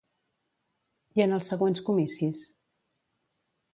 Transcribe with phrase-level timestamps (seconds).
[1.19, 2.43] I en els següents comicis?